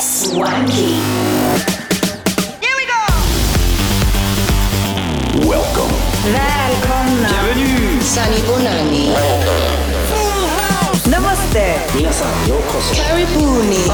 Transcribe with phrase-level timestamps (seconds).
[0.00, 0.96] Swanky.
[2.64, 3.02] Here we go.
[5.46, 5.92] Welcome.
[6.24, 7.28] Välkomna.
[7.28, 8.00] Bienvenue.
[8.00, 9.12] Sani Bonani.
[11.10, 11.76] Namaste.
[11.94, 12.94] Minasan yokoso.
[12.96, 13.84] Karibuni.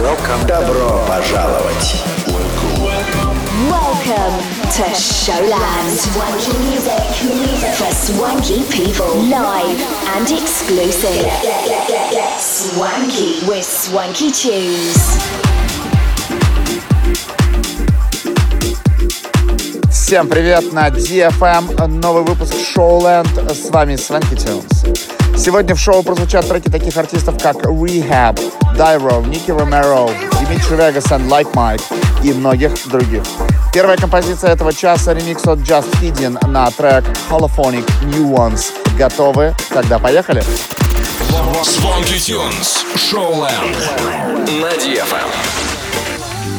[0.00, 0.46] Welcome.
[0.46, 2.19] Добро пожаловать.
[4.00, 4.40] Welcome
[4.76, 5.90] to Showland.
[5.92, 7.04] Swanky music
[7.76, 9.14] for swanky people.
[9.28, 9.78] Live
[10.16, 11.26] and exclusive.
[12.38, 14.96] Swanky with swanky tunes.
[19.90, 25.36] Всем привет на DFM, новый выпуск Showland, с вами Swanky Tunes.
[25.36, 28.40] Сегодня в шоу прозвучат треки таких артистов, как Rehab,
[28.76, 30.08] Dyro, Ники Ромеро,
[30.40, 31.82] Дмитрий Вегас и Like Mike
[32.24, 33.24] и многих других.
[33.72, 38.72] Первая композиция этого часа— ремикс от Just Hidden на трек Holophonic New Ones.
[38.98, 39.54] Готовы?
[39.68, 40.42] Тогда поехали!
[41.62, 42.84] Swanky Tunes.
[42.96, 43.76] Showland.
[44.60, 45.30] На DFM.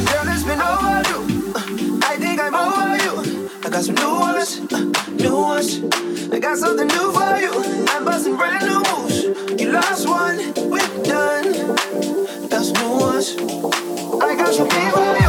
[0.06, 1.52] Girl, it's been overdue.
[1.54, 3.50] Uh, I think I'm over you.
[3.66, 4.80] I got some new ones, uh,
[5.20, 5.82] new ones.
[6.32, 7.52] I got something new for you.
[7.90, 9.24] I'm busting brand new moves.
[9.60, 10.38] You lost one,
[10.70, 11.78] we're done.
[12.50, 13.36] Some new ones.
[14.22, 15.21] I got some heat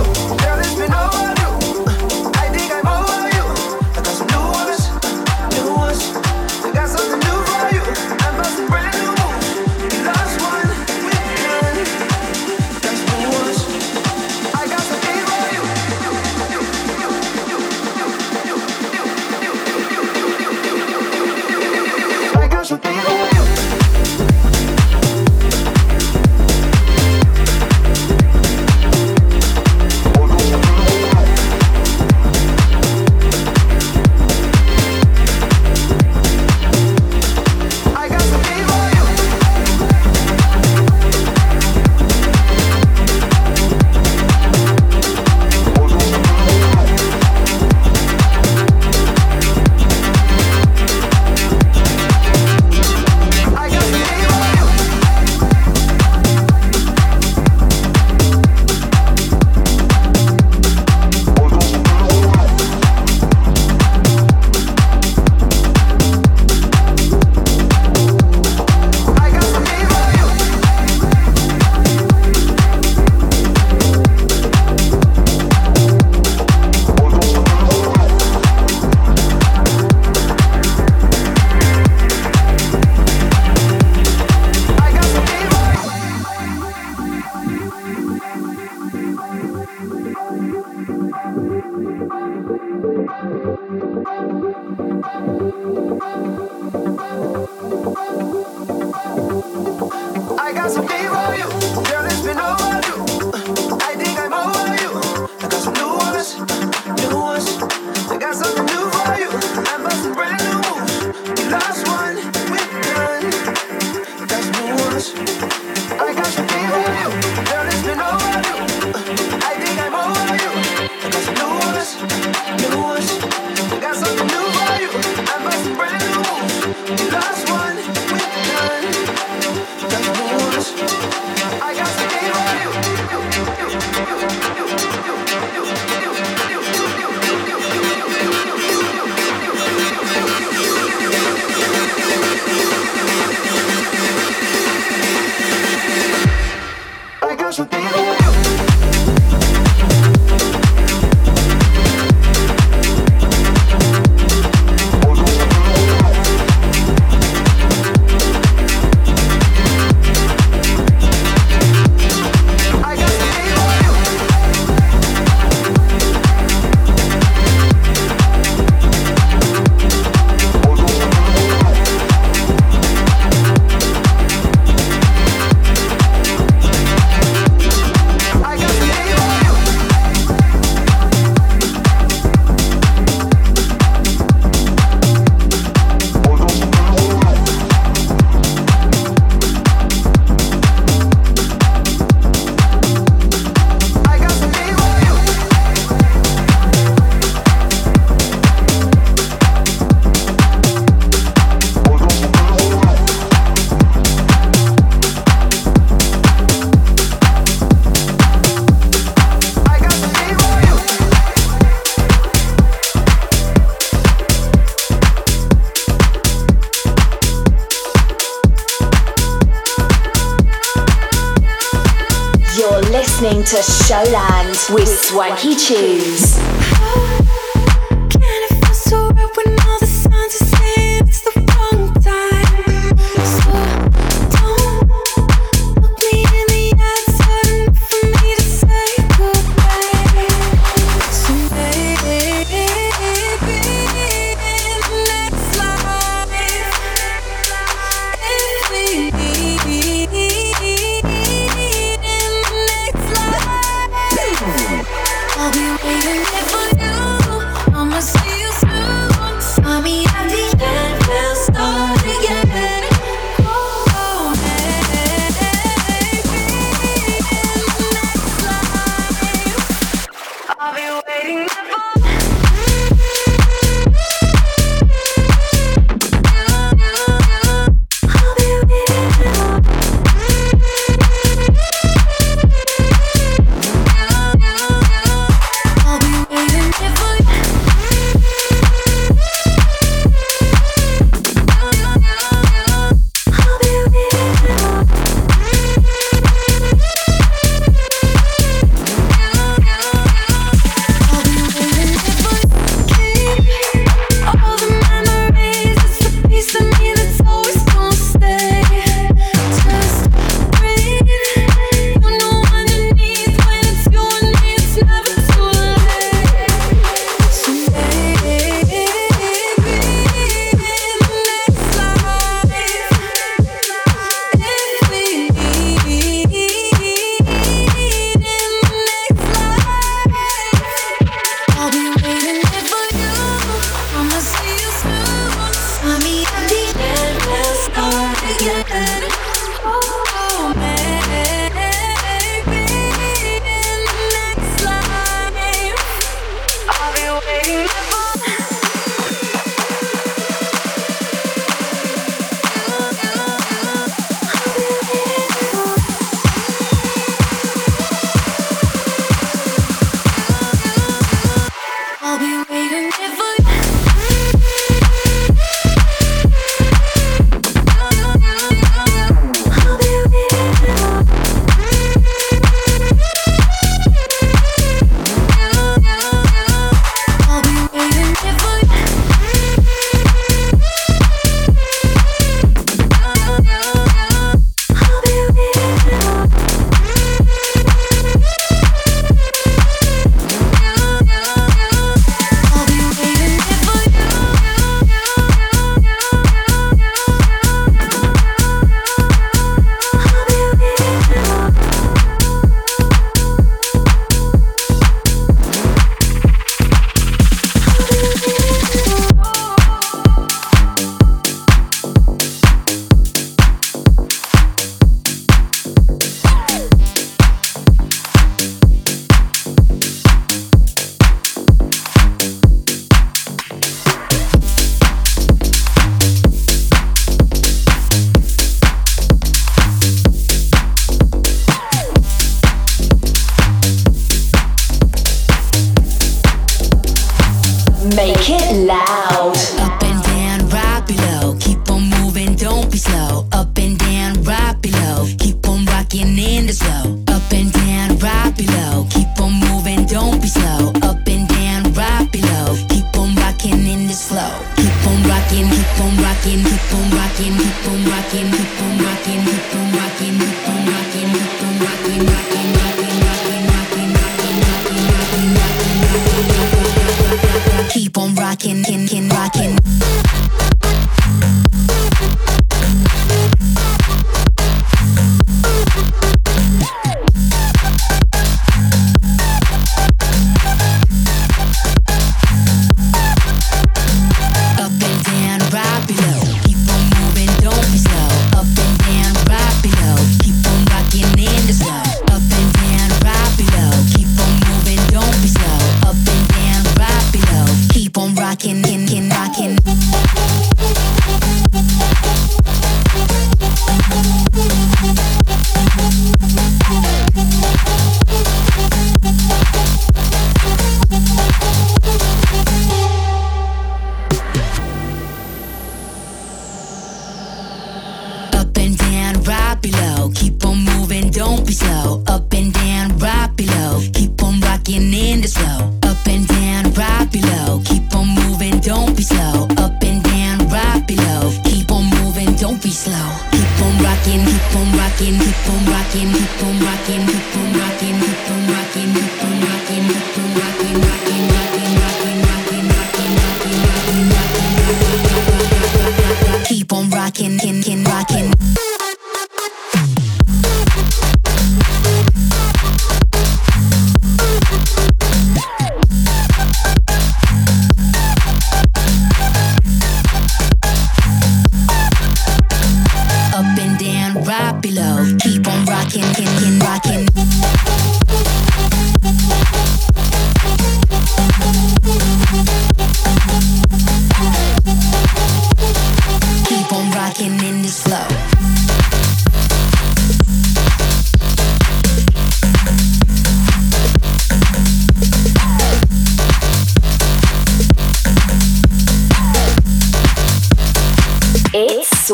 [225.65, 226.12] 请。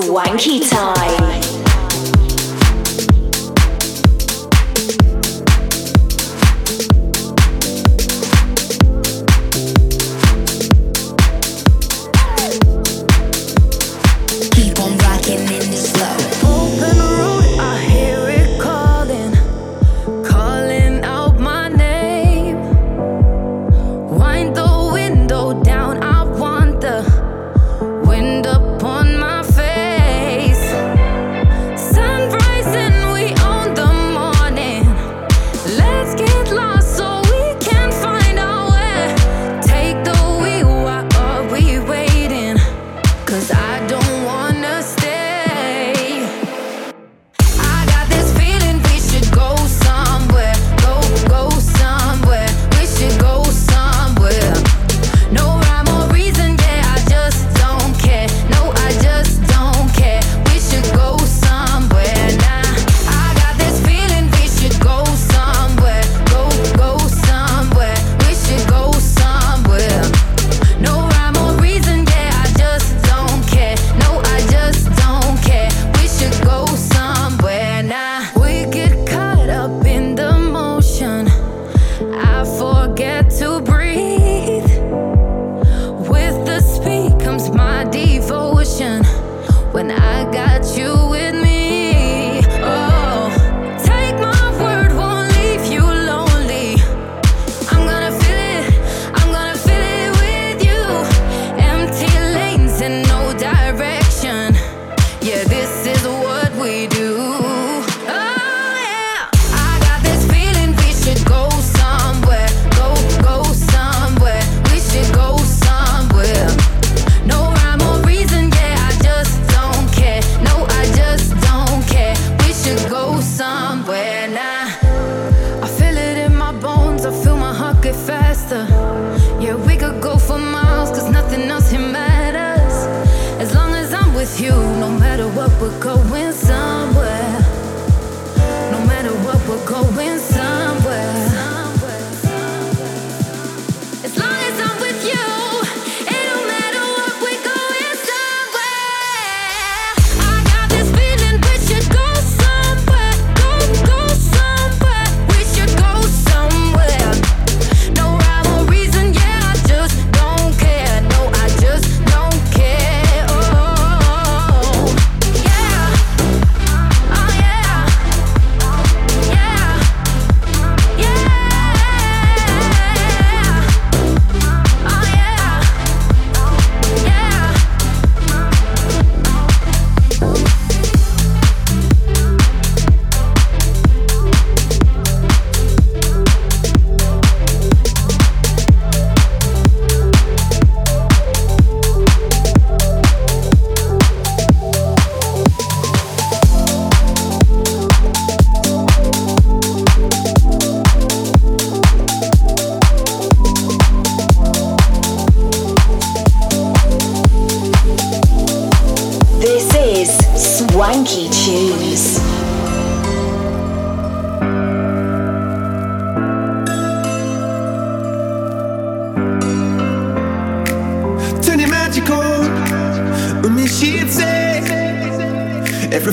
[0.01, 1.48] Swanky time.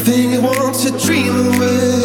[0.07, 2.03] everything he want to dream away.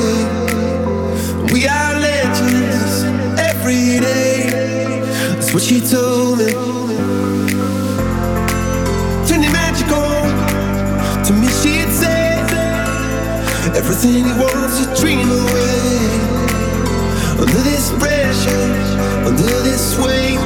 [1.53, 3.03] We are legends
[3.39, 5.03] every day.
[5.35, 6.51] That's what she told me.
[9.29, 10.17] Turning magical
[11.27, 12.41] to me, she'd say
[13.77, 16.01] everything you want to dream away.
[17.39, 18.67] Under this pressure,
[19.27, 20.41] under this weight,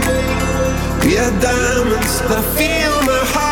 [1.05, 2.21] we are diamonds.
[2.23, 3.44] I feel my heart.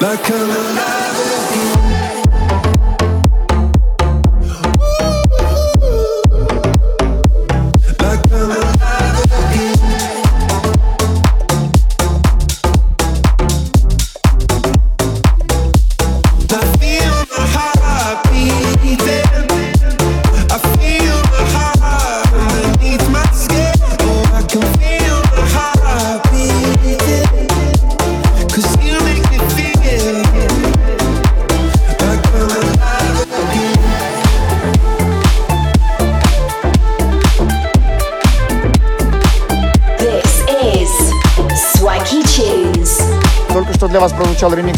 [0.00, 0.75] like a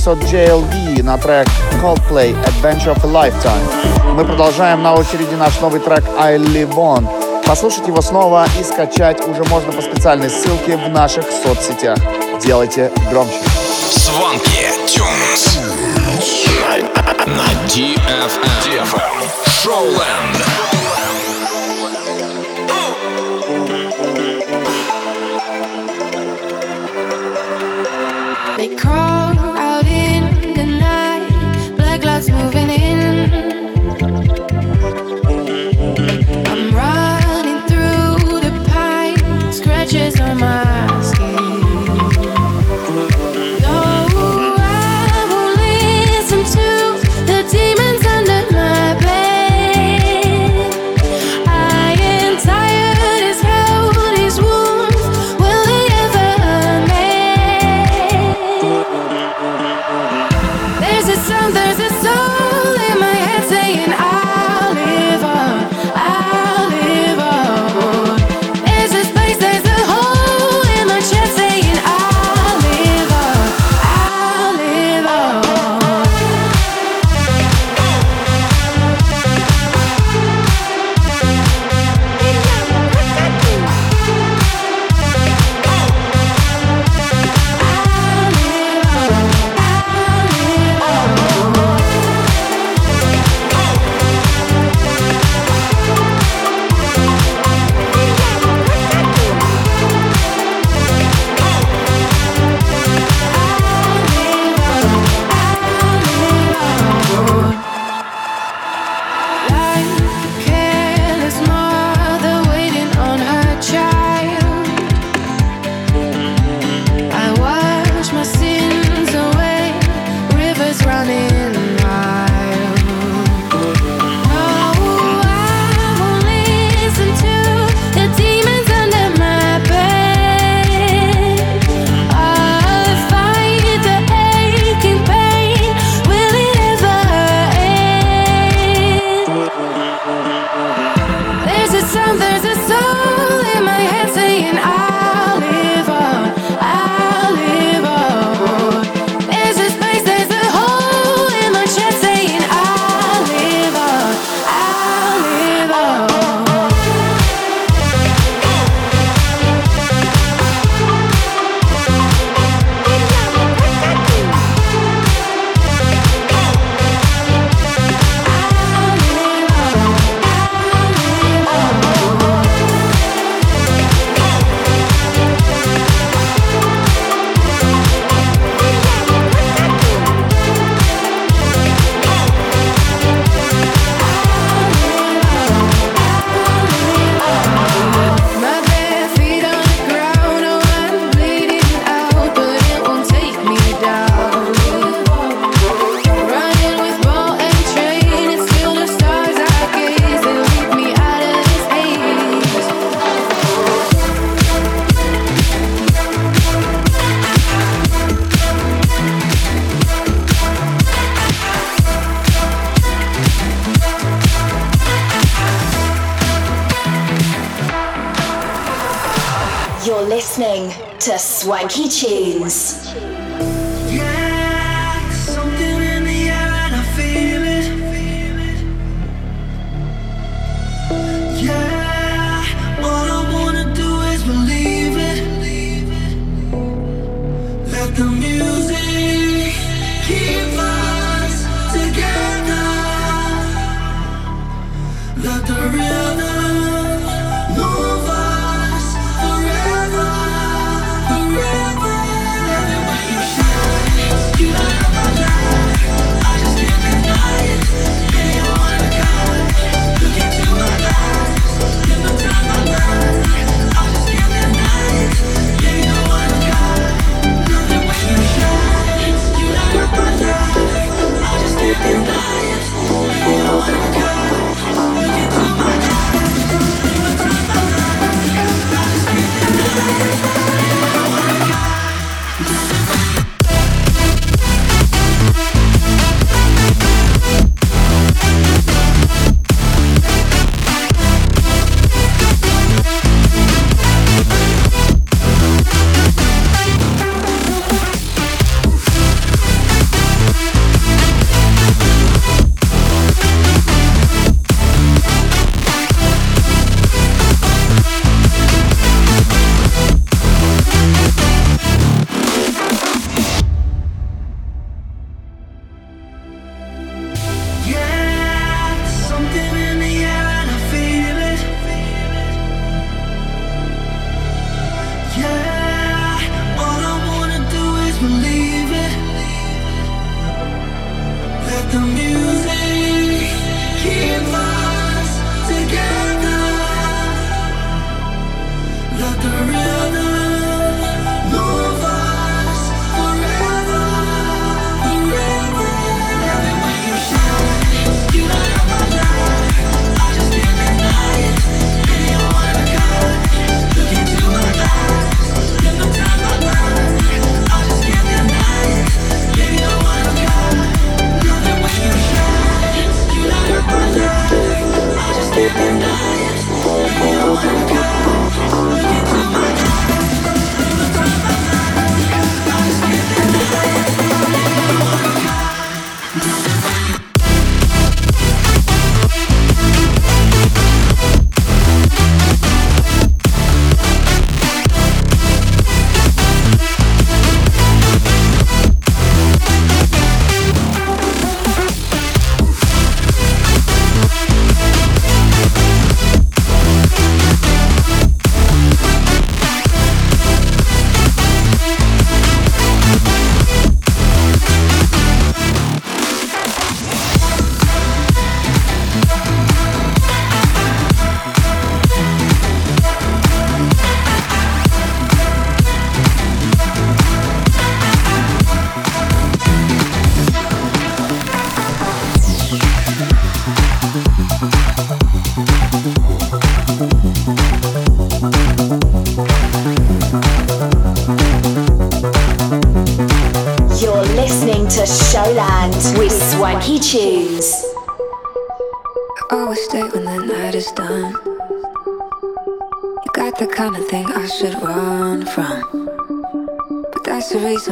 [0.08, 1.46] от JLD на трек
[1.82, 4.14] Coldplay Adventure of a Lifetime.
[4.14, 7.06] Мы продолжаем на очереди наш новый трек I Live On.
[7.46, 11.98] Послушать его снова и скачать уже можно по специальной ссылке в наших соцсетях.
[12.42, 13.34] Делайте громче.
[13.92, 15.58] Звонки Тюнс
[17.26, 18.78] на DFM.
[18.78, 18.88] Эм.
[19.62, 20.87] Шоуленд.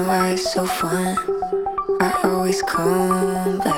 [0.07, 1.17] Why it's so fun.
[2.01, 3.76] I always come back.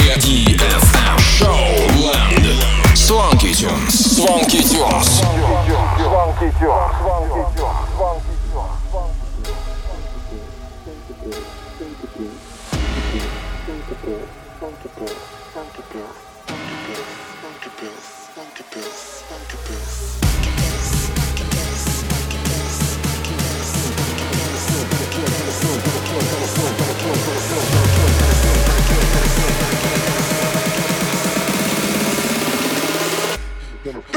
[0.00, 1.60] DFM Show
[2.08, 4.16] Land Swanky Tunes.
[4.16, 5.20] Swanky Tunes.
[5.20, 6.00] Swanky Tunes.
[6.00, 6.92] Swanky Tunes.
[6.96, 8.29] Swanky Tunes.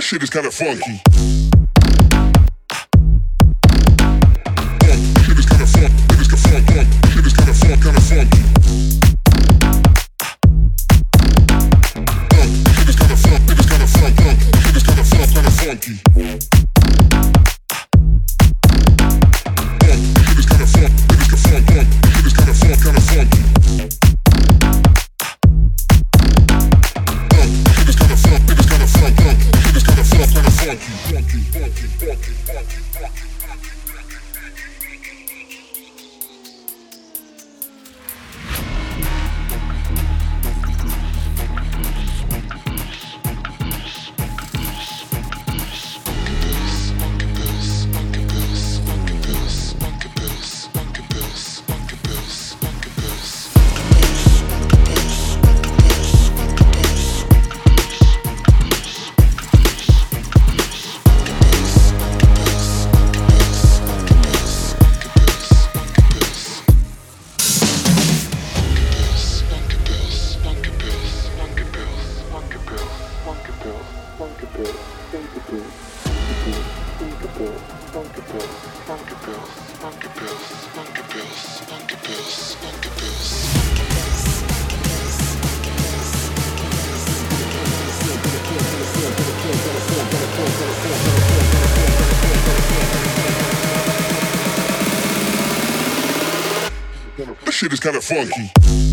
[0.04, 1.23] shit is kinda funky.
[97.46, 98.93] This shit is kinda funky.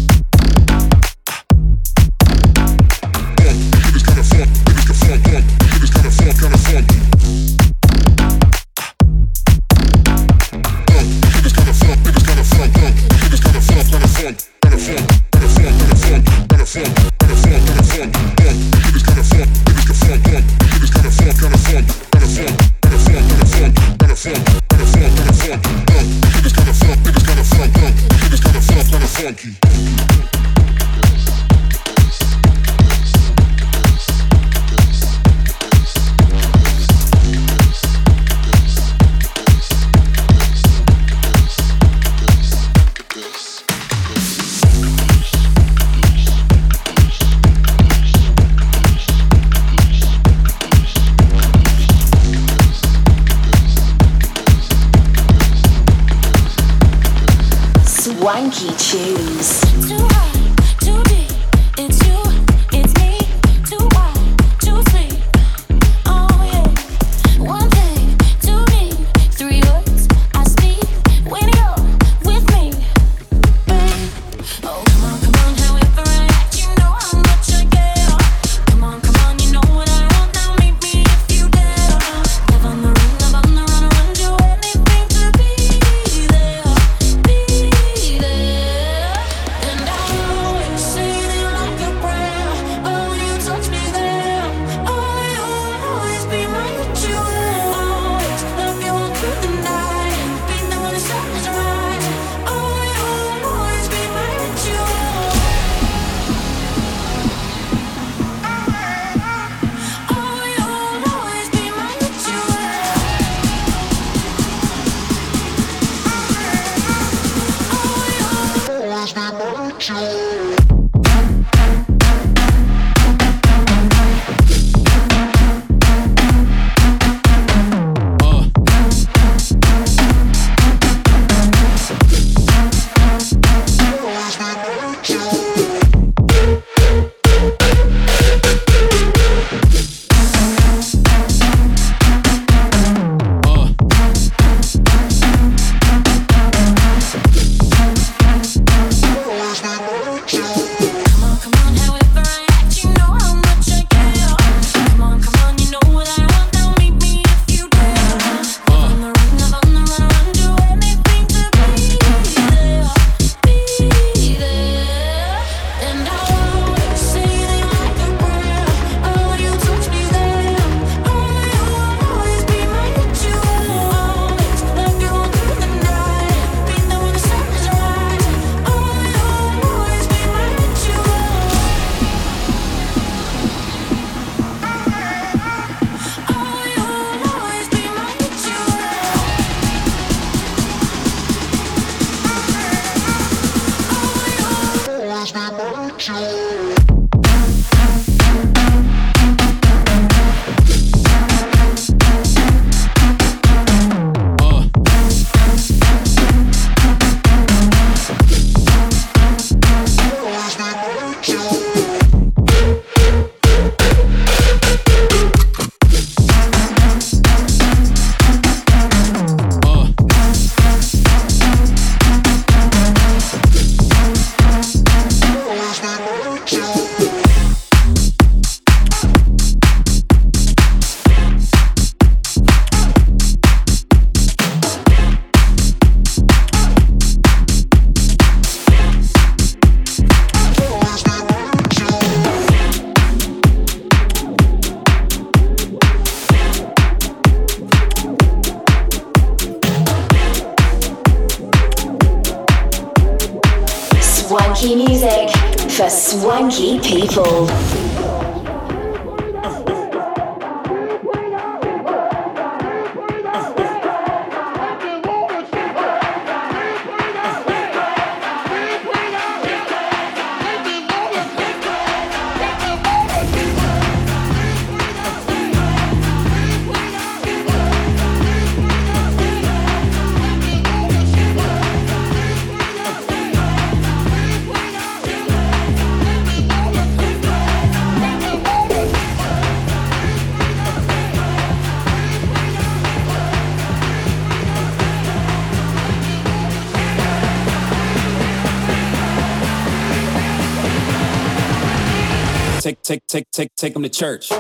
[303.61, 304.31] Take, them to church.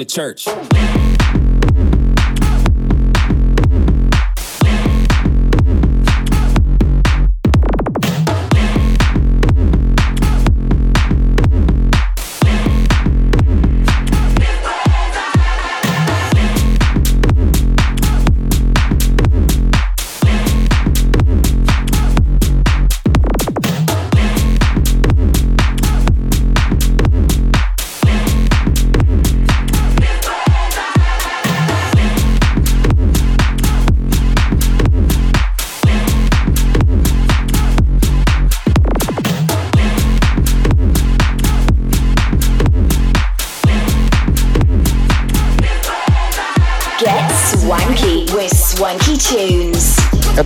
[0.00, 0.99] To church.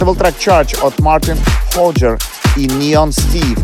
[0.04, 1.38] Был трек Charge от Мартин
[1.74, 2.18] Ходжер
[2.56, 3.58] и Neon Steve.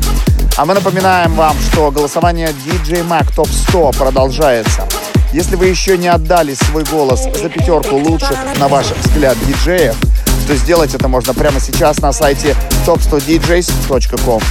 [0.56, 4.86] А мы напоминаем вам, что голосование DJ Mac Top 100 продолжается.
[5.32, 9.96] Если вы еще не отдали свой голос за пятерку лучших, на ваш взгляд, диджеев,
[10.46, 14.42] то сделать это можно прямо сейчас на сайте top100djs.com.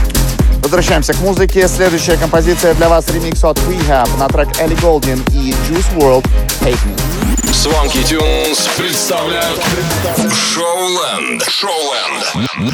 [0.61, 1.67] Возвращаемся к музыке.
[1.67, 6.25] Следующая композиция для вас ремикс от Rehab на трек Ellie Goldin и Juice World
[6.61, 7.18] Hate Me.
[7.58, 9.60] Swanky Tunes представляют
[10.30, 11.42] Шоуленд.
[11.48, 12.24] Шоуленд.
[12.58, 12.70] На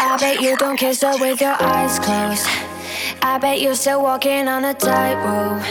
[0.00, 2.46] I bet you don't kiss her with your eyes closed.
[3.22, 5.62] I bet you're still walking on a tightrope.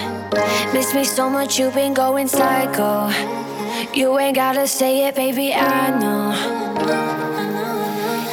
[0.73, 3.09] Miss me so much, you've been going psycho.
[3.93, 6.33] You ain't gotta say it, baby, I know.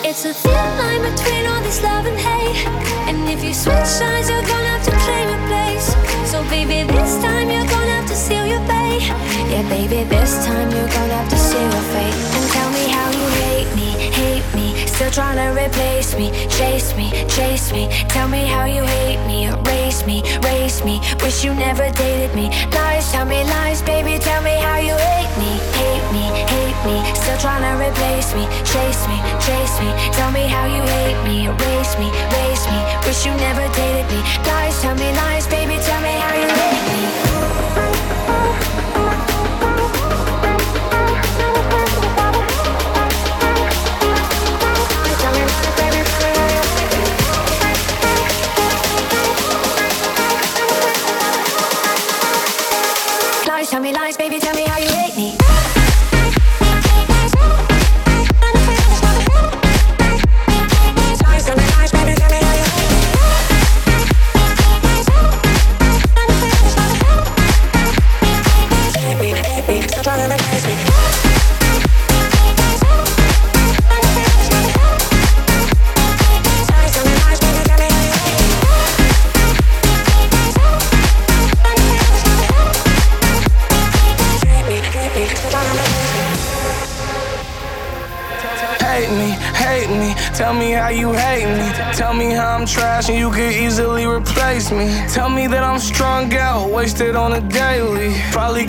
[0.04, 2.66] It's a thin line between all this love and hate.
[3.08, 5.94] And if you switch sides, you're gonna have to claim a place.
[6.30, 8.77] So, baby, this time you're gonna have to seal your fate.
[8.99, 12.15] Yeah, baby, this time you're gonna have to see your fate.
[12.35, 14.75] And tell me how you hate me, hate me.
[14.87, 17.87] Still trying to replace me, chase me, chase me.
[18.09, 20.99] Tell me how you hate me, erase me, race me.
[21.23, 22.49] Wish you never dated me.
[22.75, 24.19] Lies, tell me lies, baby.
[24.19, 26.97] Tell me how you hate me, hate me, hate me.
[27.15, 29.89] Still trying to replace me, chase me, chase me.
[30.11, 32.79] Tell me how you hate me, erase me, race me.
[33.07, 34.19] Wish you never dated me.
[34.43, 35.79] Lies, tell me lies, baby.
[35.87, 37.18] Tell me how you hate me.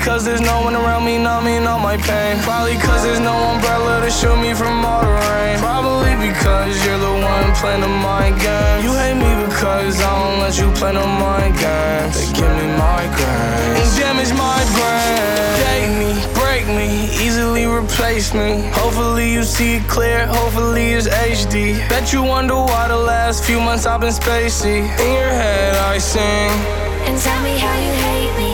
[0.00, 2.38] Cause there's no one around me numbing all my pain.
[2.42, 5.58] Probably cause there's no umbrella to shield me from all the rain.
[5.58, 8.82] Probably because you're the one playing the mind game.
[8.84, 12.16] You hate me because I don't let you play no mind games.
[12.16, 15.40] They give me migraines and damage my brain.
[15.64, 16.88] Date me, break me,
[17.24, 18.70] easily replace me.
[18.72, 21.76] Hopefully you see it clear, hopefully it's HD.
[21.88, 24.80] Bet you wonder why the last few months I've been spacey.
[25.04, 26.50] In your head I sing.
[27.06, 28.50] And tell me how you hate me,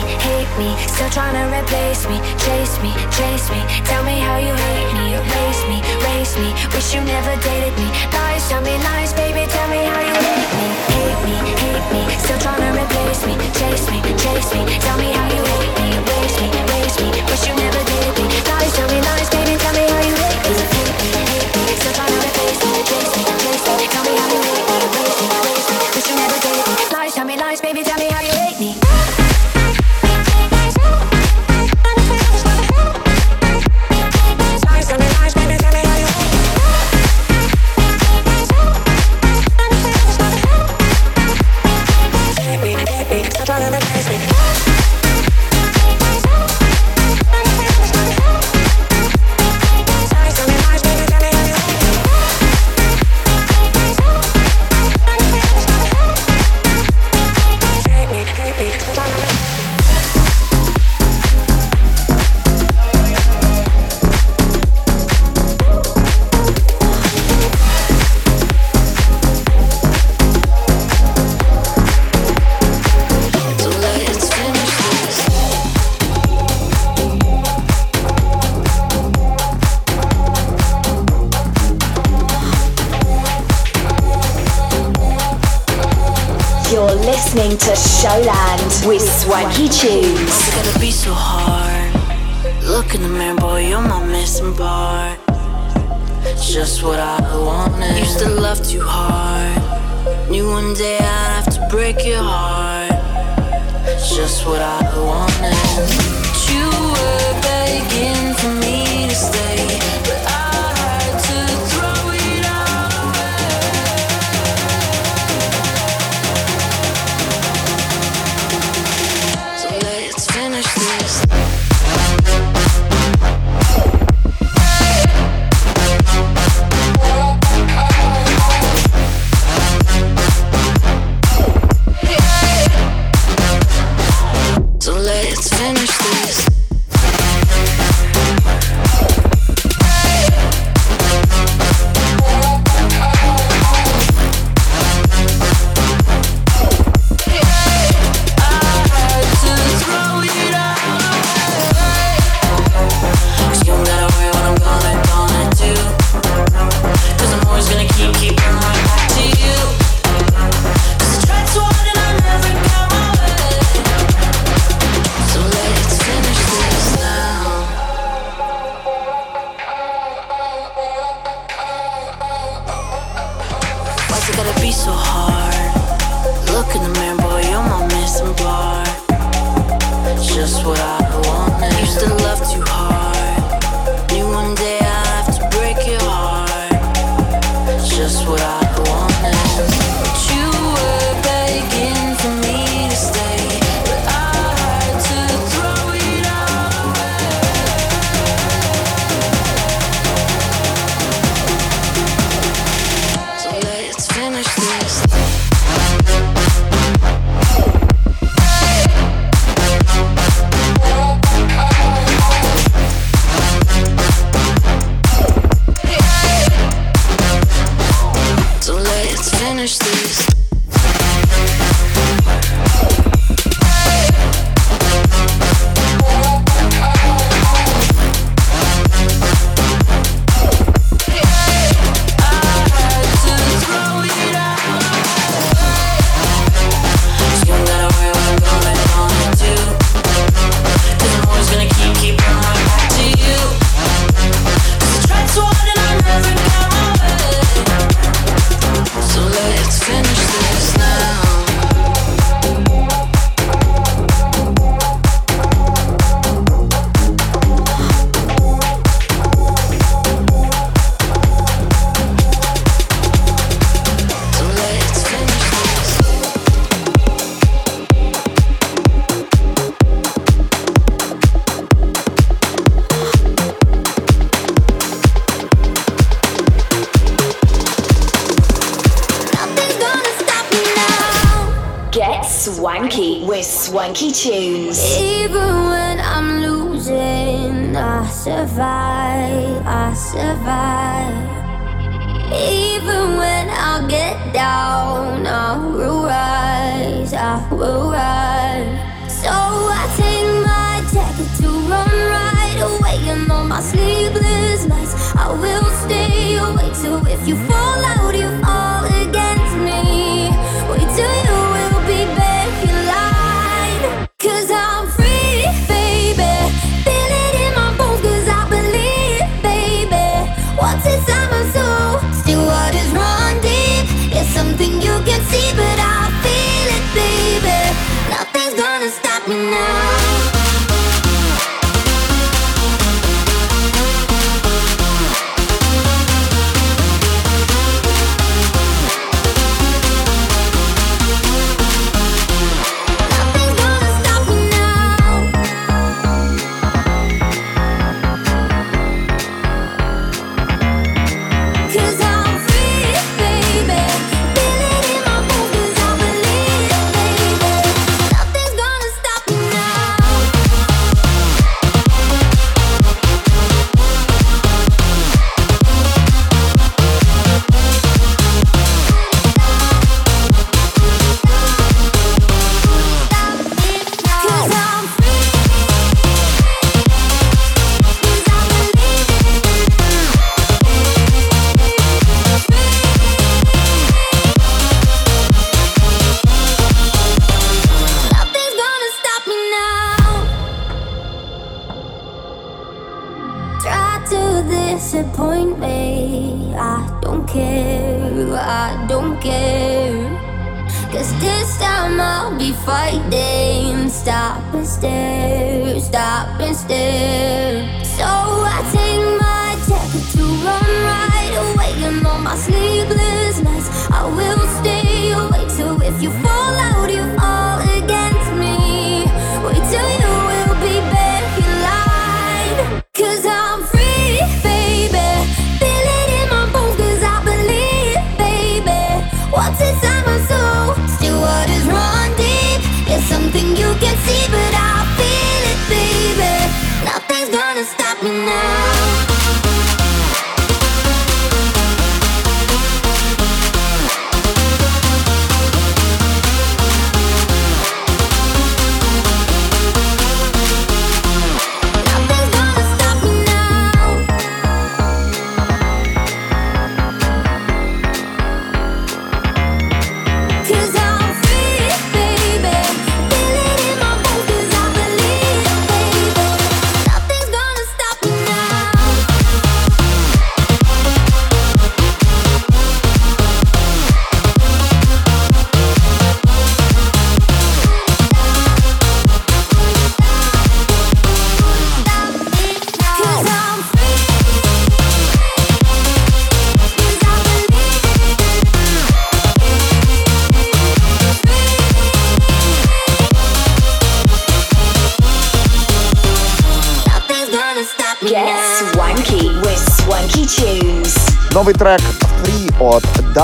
[0.57, 0.73] me.
[0.89, 3.61] Still trying to replace me, chase me, chase me.
[3.85, 6.49] Tell me how you hate me, erase me, race me.
[6.73, 7.87] Wish you never dated me.
[8.13, 9.45] Lies, tell me lies, baby.
[9.45, 12.01] Tell me how you hate me, hate me, hate me.
[12.25, 14.61] Still trying to replace me, chase me, chase me.
[14.81, 17.09] Tell me how you hate me, erase me, race me.
[17.29, 18.25] Wish you never dated me.
[18.49, 19.53] Lies, tell me lies, baby.
[19.61, 20.76] Tell me how you hate me,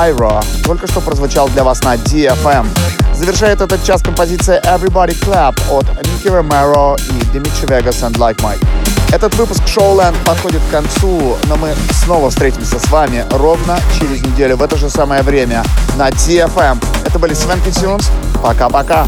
[0.03, 2.67] Lyra только что прозвучал для вас на DFM.
[3.13, 8.65] Завершает этот час композиция Everybody Clap от Ники Ромеро и Димичи Вегас and Like Mike.
[9.13, 11.73] Этот выпуск Showland подходит к концу, но мы
[12.03, 15.63] снова встретимся с вами ровно через неделю в это же самое время
[15.95, 16.83] на TFM.
[17.05, 18.09] Это были Свенки Тюнс.
[18.41, 19.05] Пока-пока.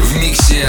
[0.00, 0.68] В миксе